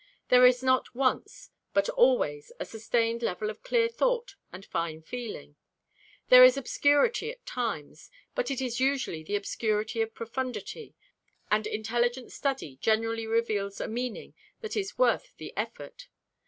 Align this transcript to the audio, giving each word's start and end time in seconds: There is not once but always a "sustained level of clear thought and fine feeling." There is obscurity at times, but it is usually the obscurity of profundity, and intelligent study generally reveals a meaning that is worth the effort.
There 0.29 0.47
is 0.47 0.63
not 0.63 0.95
once 0.95 1.51
but 1.75 1.87
always 1.89 2.51
a 2.59 2.65
"sustained 2.65 3.21
level 3.21 3.51
of 3.51 3.61
clear 3.61 3.87
thought 3.87 4.33
and 4.51 4.65
fine 4.65 5.03
feeling." 5.03 5.57
There 6.29 6.43
is 6.43 6.57
obscurity 6.57 7.29
at 7.29 7.45
times, 7.45 8.09
but 8.33 8.49
it 8.49 8.61
is 8.61 8.79
usually 8.79 9.21
the 9.21 9.35
obscurity 9.35 10.01
of 10.01 10.15
profundity, 10.15 10.95
and 11.51 11.67
intelligent 11.67 12.31
study 12.31 12.77
generally 12.77 13.27
reveals 13.27 13.79
a 13.79 13.87
meaning 13.87 14.33
that 14.61 14.75
is 14.75 14.97
worth 14.97 15.37
the 15.37 15.53
effort. 15.55 16.07